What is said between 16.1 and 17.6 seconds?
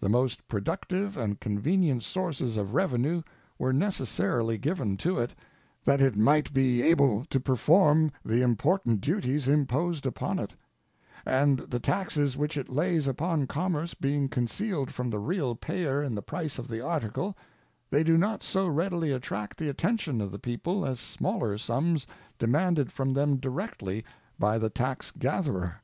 the price of the article,